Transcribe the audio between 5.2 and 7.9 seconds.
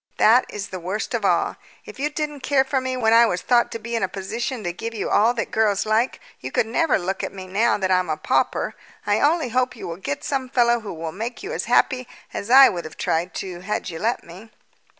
that girls like, you could never look at me now